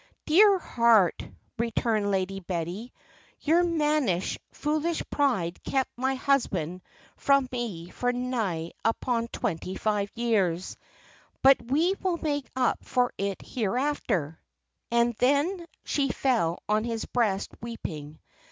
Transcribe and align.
"'Dear 0.25 0.57
heart,' 0.57 1.27
returned 1.59 2.09
Lady 2.09 2.39
Betty, 2.39 2.91
'your 3.39 3.63
mannish, 3.63 4.39
foolish 4.51 5.03
pride 5.11 5.63
kept 5.63 5.91
my 5.95 6.15
husband 6.15 6.81
from 7.17 7.47
me 7.51 7.87
for 7.91 8.11
nigh 8.11 8.71
upon 8.83 9.27
twenty 9.27 9.75
five 9.75 10.09
years, 10.15 10.75
but 11.43 11.61
we 11.61 11.93
will 12.01 12.17
make 12.17 12.47
up 12.55 12.83
for 12.83 13.13
it 13.19 13.43
hereafter;' 13.43 14.39
and 14.89 15.13
then 15.19 15.67
she 15.85 16.09
fell 16.09 16.63
on 16.67 16.83
his 16.83 17.05
breast 17.05 17.51
weeping. 17.61 18.17